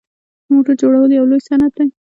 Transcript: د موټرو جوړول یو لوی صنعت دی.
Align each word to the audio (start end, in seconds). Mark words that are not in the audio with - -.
د 0.45 0.47
موټرو 0.53 0.79
جوړول 0.81 1.09
یو 1.13 1.25
لوی 1.29 1.41
صنعت 1.47 1.73
دی. 1.77 1.87